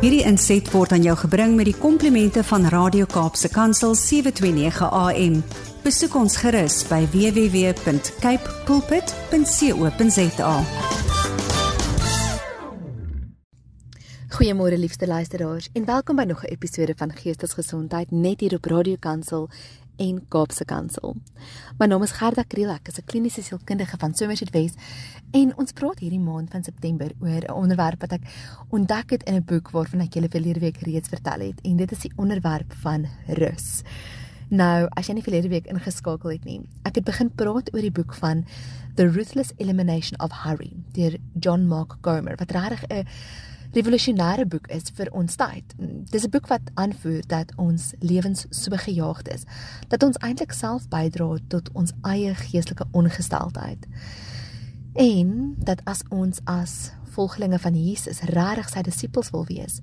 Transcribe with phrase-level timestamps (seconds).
[0.00, 5.34] Hierdie inset word aan jou gebring met die komplimente van Radio Kaapse Kansel 729 AM.
[5.84, 10.54] Besoek ons gerus by www.cape pulpit.co.za.
[14.38, 18.96] Goeiemôre liefste luisteraars en welkom by nog 'n episode van Geestesgesondheid net hier op Radio
[18.98, 19.50] Kansel
[20.00, 21.16] en Kaapse Kansel.
[21.78, 24.76] My naam is Gerda Kriel, ek is 'n kliniese sielkundige van Somerset West
[25.32, 28.24] en ons praat hierdie maand van September oor 'n onderwerp wat ek
[28.70, 31.92] ontdek het in 'n boek waarvan ek julle verlede week reeds vertel het en dit
[31.92, 33.82] is die onderwerp van rus.
[34.48, 37.90] Nou, as jy nie verlede week ingeskakel het nie, ek het begin praat oor die
[37.90, 38.44] boek van
[38.96, 43.06] The Ruthless Elimination of Hurry deur John Mark Comer wat regtig 'n
[43.72, 45.74] revolusionêre boek is vir ons tyd.
[46.10, 49.44] Dis 'n boek wat aanvoer dat ons lewens so gejaagd is
[49.88, 53.86] dat ons eintlik self bydra tot ons eie geestelike ongesteldheid.
[54.94, 59.80] En dat as ons as volgelinge van Jesus regtig sy disippels wil wees,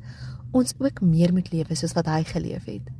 [0.52, 2.92] ons ook meer moet lewe soos wat hy geleef het.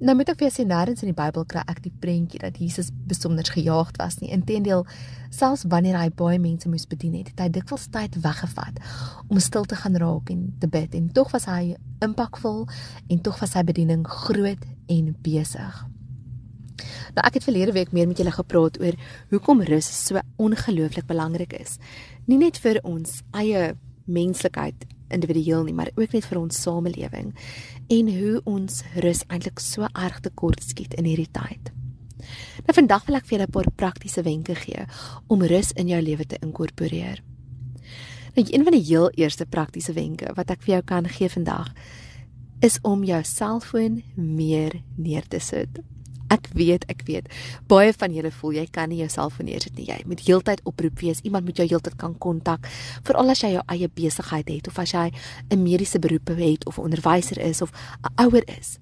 [0.00, 2.88] Nou moet ek vir sê nêrens in die Bybel kry ek die prentjie dat Jesus
[3.08, 4.30] besonder gejaagd was nie.
[4.32, 4.86] Inteendeel,
[5.28, 8.80] selfs wanneer hy baie mense moes bedien het, het hy dikwels tyd weggevat
[9.28, 12.64] om stil te gaan raak en te bid en tog was hy impakvol
[13.12, 15.82] en tog was sy bediening groot en besig.
[17.12, 18.96] Nou ek het verlede week meer met julle gepraat oor
[19.34, 21.76] hoekom rus so ongelooflik belangrik is.
[22.24, 23.74] Nie net vir ons eie
[24.08, 27.34] menslikheid individueel nie, maar ook net vir ons samelewing
[27.88, 31.72] en hoe ons rus eintlik so erg tekort skiet in hierdie tyd.
[32.66, 34.86] Nou vandag wil ek vir julle 'n paar praktiese wenke gee
[35.28, 37.22] om rus in jou lewe te inkorporeer.
[38.34, 41.72] Nou een van die heel eerste praktiese wenke wat ek vir jou kan gee vandag
[42.60, 45.80] is om jou selfoon meer neer te sit.
[46.30, 47.26] Ek weet, ek weet.
[47.66, 49.88] Baie van julle voel jy kan nie jouself neersit nie.
[49.88, 51.22] Jy moet heeltyd oproep wees.
[51.26, 52.68] Iemand moet jou heeltyd kan kontak.
[53.06, 55.10] Veral as jy jou eie besigheid het of as jy
[55.50, 58.78] 'n mediese beroep het of 'n onderwyser is of 'n ouer is.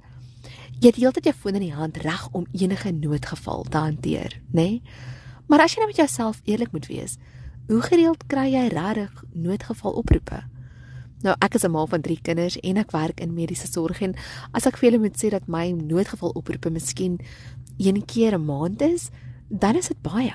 [0.81, 4.53] Jy het heeltyd jou foon in die hand reg om enige noodgeval te hanteer, nê?
[4.53, 4.83] Nee?
[5.49, 7.17] Maar as jy net met jouself eerlik moet wees,
[7.67, 10.45] hoe gereeld kry jy regtig noodgeval oproepe?
[11.23, 14.15] Nou ek is 'n ma van 3 kinders en ek werk in mediese sorg en
[14.53, 17.19] as ek vir julle moet sê dat my noodgeval oproepe miskien
[17.79, 19.11] een keer 'n maand is,
[19.49, 20.35] dan is dit baie.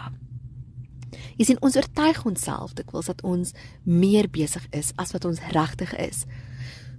[1.38, 5.96] Jy sien ons oortuig onsself dikwels dat ons meer besig is as wat ons regtig
[5.96, 6.26] is.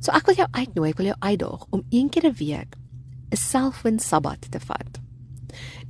[0.00, 2.76] So ek wil jou uitnooi, ek wil jou uitdaag om een keer 'n week
[3.30, 5.03] 'n selfwin sabbat te vat.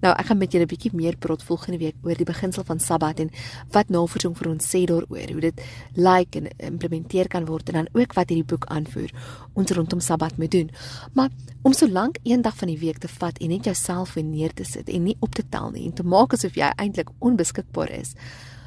[0.01, 2.81] Nou, ek gaan met julle 'n bietjie meer praat volgende week oor die beginsel van
[2.81, 3.31] Sabbat en
[3.71, 5.61] wat navorsing vir ons sê daaroor, hoe dit
[5.95, 9.11] lyk en implementeer kan word en dan ook wat hierdie boek aanvoer
[9.55, 10.71] ons rondom Sabbat moet doen.
[11.13, 11.31] Maar
[11.63, 14.65] om so lank een dag van die week te vat en net jouself neer te
[14.65, 18.15] sit en nie op te tel nie en te maak asof jy eintlik onbeskikbaar is,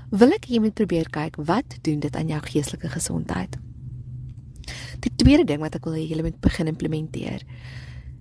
[0.09, 3.57] wil ek jy moet probeer kyk wat doen dit aan jou geestelike gesondheid.
[5.03, 7.43] Die tweede ding wat ek wil hê julle moet begin implementeer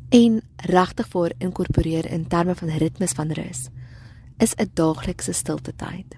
[0.08, 3.68] en regtig voor inkorporeer in terme van ritmes van rus
[4.38, 6.16] is 'n daaglikse stilte tyd.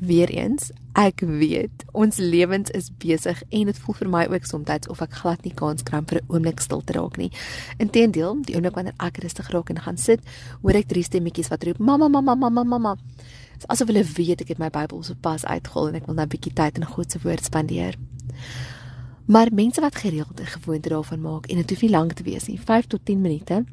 [0.00, 5.00] Weereens, ek weet ons lewens is besig en dit voel vir my ook soms of
[5.00, 7.30] ek glad nie kans kry vir 'n oomblik stil te raak nie.
[7.78, 10.20] Inteendeel, die oomblik wanneer ek rustig raak en gaan sit,
[10.62, 12.96] hoor ek drie stemmetjies wat roep: "Mamma, mamma, mamma, mamma."
[13.52, 16.14] Dit is asof hulle weet ek het my Bybel so pas uitgehol en ek wil
[16.14, 17.94] nou 'n bietjie tyd in God se woord spandeer.
[19.26, 22.46] Maar mense wat gereeld 'n gewoonte daarvan maak en dit hoef nie lank te wees
[22.46, 23.64] nie, 5 tot 10 minute,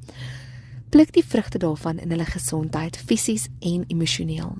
[0.89, 4.57] pluk die vrugte daarvan in hulle gesondheid fisies en emosioneel.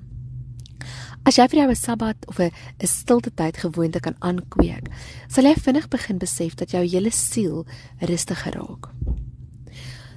[1.24, 4.90] As jy vir jou 'n Sabbat of 'n 'n stilte tyd gewoonte kan aankweek,
[5.28, 7.66] sal jy vinnig begin besef dat jou hele siel
[8.00, 8.90] rustiger raak.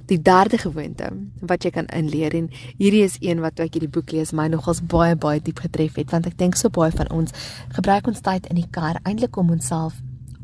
[0.05, 1.09] Die derde gewoonte
[1.41, 4.81] wat jy kan inleer en hierdie is een wat ek hierdie boek lees my nogals
[4.81, 7.31] baie baie diep getref het want ek dink so baie van ons
[7.69, 9.93] gebruik ons tyd in die kar eintlik om onsself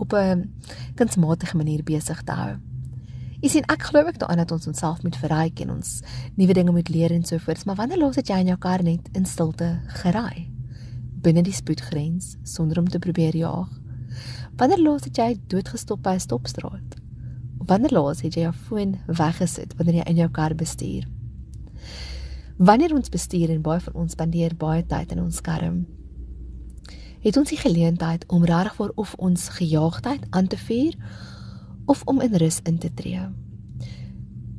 [0.02, 0.50] op 'n
[0.96, 2.58] kunsmatige manier besig te hou.
[3.42, 6.02] Jy sien ek glo ek daaraan dat ons onsself moet verryk en ons
[6.38, 8.84] nuwe dinge moet leer en so voort, maar wanneer los dit jy in jou kar
[8.84, 10.50] net in stilte geraai
[11.22, 13.70] binne die spoedgrens sonder om te probeer jaag?
[14.58, 16.98] Wanneer los dit jy doodgestop by 'n stopstraat?
[17.58, 21.08] Wanneer los het jy jou foon weggesit wanneer jy in jou kar bestuur?
[22.58, 25.86] Wanneer ons bestuur en baie van ons spandeer baie tyd in ons skerm,
[27.22, 28.46] het ons die geleentheid om
[28.76, 30.96] voor of ons gejaagdheid aan te vuur
[31.86, 33.22] of om in rus in te tree.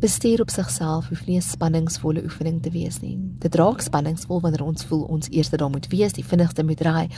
[0.02, 3.18] Bestuur op sigself hoef nie 'n spanningsvolle oefening te wees nie.
[3.38, 7.08] Dit raak spanningsvol wanneer ons voel ons eerste daar moet wees, die vinnigste moet ry,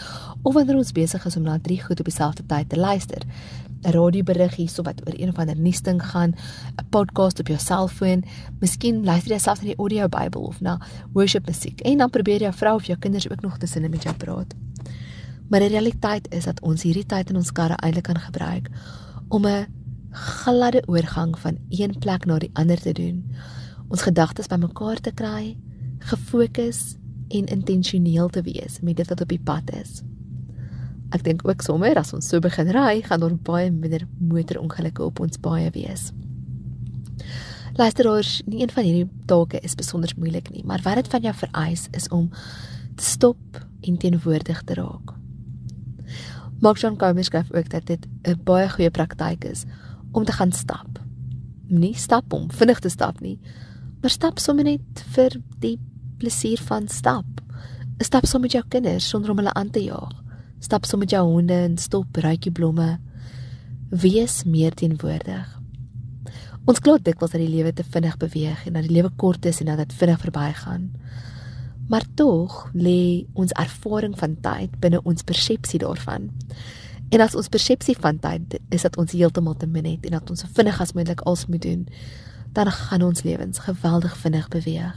[0.42, 3.22] of wanneer ons besig is om na drie goed op dieselfde tyd te luister.
[3.84, 6.34] 'n Radioberig hierso wat oor een of ander nuusding gaan,
[6.76, 8.24] 'n podcast op jou selfoon,
[8.60, 10.80] miskien luister jy self na die audio Bybel of na
[11.12, 14.14] worship musiek en dan probeer jou vrou of jou kinders ook nog tussenin met jou
[14.16, 14.54] praat.
[15.54, 18.64] Maar die realiteit is dat ons hierdie tyd in ons karre eintlik kan gebruik
[19.30, 19.66] om 'n
[20.10, 23.22] gladde oorgang van een plek na die ander te doen.
[23.88, 25.56] Ons gedagtes bymekaar te kry,
[25.98, 26.96] gefokus
[27.28, 30.02] en intentioneel te wees met dit wat op die pad is.
[31.10, 35.20] Ek dink ook sommer as ons so begin ry, gaan daar baie minder motorongelukke op
[35.20, 36.12] ons paaie wees.
[37.74, 41.34] Luisteraars, nie een van hierdie take is besonder moeilik nie, maar wat dit van jou
[41.34, 42.30] vereis is om
[42.96, 45.13] te stop en teenwoordig te raak.
[46.64, 49.64] Mark John Comer skryf ook dat dit 'n baie goeie praktyk is
[50.12, 50.88] om te gaan stap.
[51.66, 53.38] Nie stap om vinnig te stap nie,
[54.00, 55.78] maar stap sommer net vir die
[56.18, 57.24] plesier van stap.
[57.98, 60.22] 'n Stap sommer met jou kinders sonder om hulle aan te jaag.
[60.58, 62.98] Stap sommer met jou honde en stop ruikie blomme.
[63.90, 65.60] Wees meer teenwoordig.
[66.64, 69.60] Ons glo dikwels dat die lewe te vinnig beweeg en dat die lewe kort is
[69.60, 70.90] en dat dit vinnig verbygaan.
[71.88, 76.30] Maar tog lê ons ervaring van tyd binne ons persepsie daarvan.
[77.12, 80.30] En as ons persepsie van tyd is dat ons heeltemal te min het en dat
[80.30, 81.84] ons so vinnig as moontlik alles moet doen,
[82.54, 84.96] dan gaan ons lewens geweldig vinnig beweeg.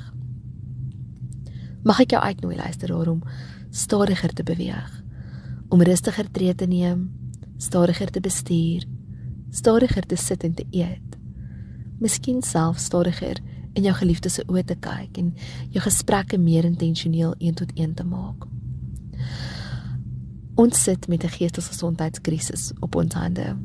[1.84, 3.22] Mag ek jou uitnooi luister daarom
[3.72, 5.04] stadiger te beweeg,
[5.70, 7.10] om rustiger tree te neem,
[7.58, 8.88] stadiger te bestuur,
[9.52, 11.08] stadiger te sit en te eet
[12.00, 13.40] miskien self stadiger
[13.78, 15.34] in jou geliefdes se oë te kyk en
[15.76, 18.48] jou gesprekke meer intentioneel een tot een te maak.
[20.58, 23.56] Ons sit met 'n geestesgesondheidskrisis op ons hande.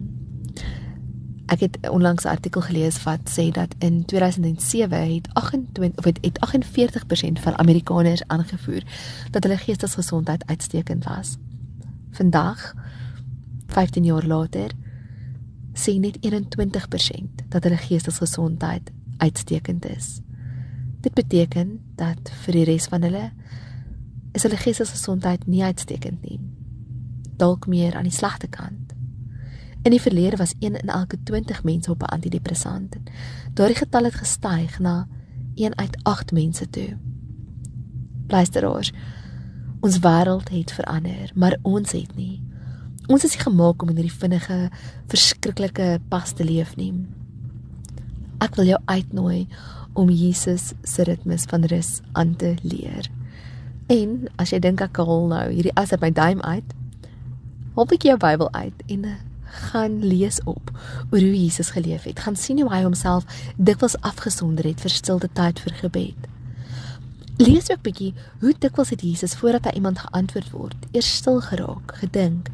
[1.47, 6.19] Ek het onlangs 'n artikel gelees wat sê dat in 2007 het 28 of het,
[6.21, 8.83] het 48% van Amerikaners aangevoer
[9.31, 11.37] dat hulle geestesgesondheid uitstekend was.
[12.11, 12.75] Vandag
[13.67, 14.71] 15 jaar later
[15.73, 20.21] sê net 21% dat hulle geestesgesondheid uitstekend is.
[21.01, 23.31] Dit beteken dat vir die res van hulle
[24.33, 26.39] is hulle geestesgesondheid nie uitstekend nie.
[27.37, 28.93] Dalk meer aan die slegte kant.
[29.83, 32.97] In die verlede was 1 in elke 20 mense op 'n antidepressant.
[33.55, 35.09] Daardie getal het gestyg na
[35.55, 36.97] 1 uit 8 mense toe.
[38.27, 38.93] Luisteraars,
[39.81, 42.43] ons wêreld het verander, maar ons het nie.
[43.07, 44.71] Ons is nie gemaak om in hierdie vinnige,
[45.07, 47.07] verskriklike pas te leef nie.
[48.43, 49.47] Ek wil jou uitnooi
[49.99, 53.07] om Jesus se ritmes van rus aan te leer.
[53.93, 56.75] En as jy dink ek al nou hierdie as uit my duim uit,
[57.77, 59.07] hop ek jou Bybel uit en
[59.53, 60.73] gaan lees op
[61.11, 62.21] oor hoe Jesus geleef het.
[62.25, 66.29] Gaan sien hoe hy homself dikwels afgesonder het vir stilte tyd vir gebed.
[67.43, 71.97] Lees ook bietjie hoe dikwels het Jesus voordat hy iemand geantwoord word, eers stil geraak,
[72.03, 72.51] gedink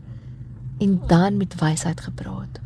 [0.83, 2.61] en dan met wysheid gepraat.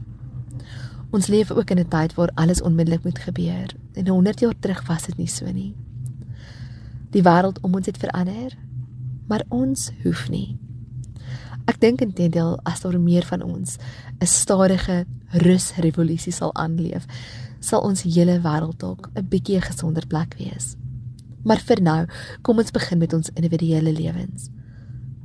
[1.13, 4.87] Ons leef ook in 'n tyd waar alles onmiddellik moet gebeur en 100 jaar terug
[4.87, 5.75] was dit nie so nie.
[7.11, 8.57] Die wêreld om ons het verander,
[9.29, 10.59] maar ons hoef nie.
[11.65, 13.77] Ek dink intendeel as daar meer van ons
[14.21, 17.07] 'n stadige rusrevolusie sal aanleef,
[17.61, 20.77] sal ons hele wêreld dalk 'n bietjie gesonder plek wees.
[21.45, 22.07] Maar vir nou,
[22.43, 24.49] kom ons begin met ons individuele lewens.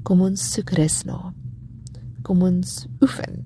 [0.04, 1.34] Kom ons soek rus na.
[2.22, 3.46] Kom ons oefen.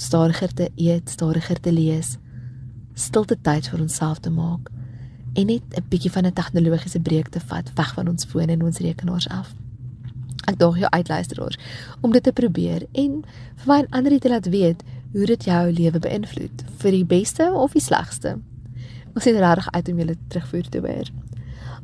[0.00, 2.14] Stadiger te eet, stadiger te lees,
[2.96, 4.70] stilte tyd vir onsself te maak
[5.36, 8.62] en net 'n bietjie van 'n tegnologiese breek te vat weg van ons fone en
[8.62, 9.54] ons rekenaars af.
[10.46, 11.58] Ek daag jou uit luisteraars
[12.00, 13.24] om dit te probeer en
[13.56, 14.82] vir my en ander te laat weet
[15.12, 18.38] hoe dit jou lewe beïnvloed vir die beste of die slegste.
[19.14, 21.08] Ons sien regtig uit om julle terugvoer te hoor.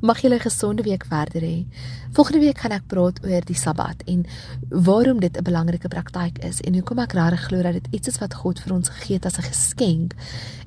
[0.00, 1.66] Mag julle 'n gesonde week verder hê.
[2.12, 4.26] Volgende week gaan ek praat oor die Sabbat en
[4.68, 8.18] waarom dit 'n belangrike praktyk is en hoekom ek regtig glo dat dit iets is
[8.18, 10.14] wat God vir ons gegee het as 'n geskenk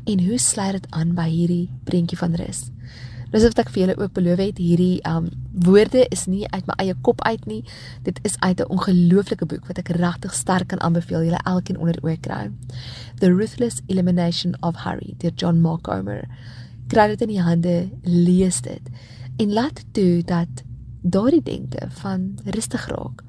[0.06, 2.72] en hoe sluit dit aan by hierdie prentjie van rus.
[3.30, 6.74] Dis wat ek vir julle ook beloof het, hierdie um woorde is nie uit my
[6.82, 7.64] eie kop uit nie.
[8.04, 11.98] Dit is uit 'n ongelooflike boek wat ek regtig sterk kan aanbeveel julle elkeen onder
[12.02, 12.52] oë kry.
[13.20, 16.28] The Ruthless Elimination of Hurry deur John Mark Comer.
[16.90, 18.82] Kry dit in die hande, lees dit
[19.40, 20.64] en laat toe dat
[21.02, 23.22] daardie denke van rustig raak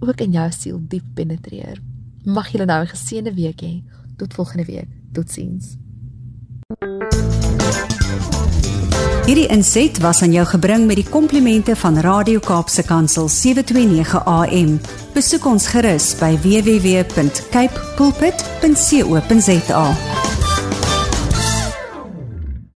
[0.00, 1.78] ook in jou siel diep penetreer.
[2.24, 3.82] Mag jy nou 'n geseënde week hê.
[4.16, 4.88] Tot volgende week.
[5.12, 5.76] Totsiens.
[9.26, 14.80] Hierdie inset was aan jou gebring met die komplimente van Radio Kaapse Kansel 729 AM.
[15.14, 19.86] Besoek ons gerus by www.cape pulpit.co.za.